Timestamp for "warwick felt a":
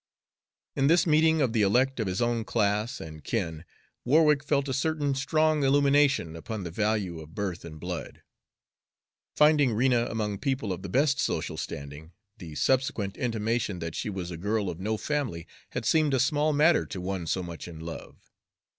4.03-4.73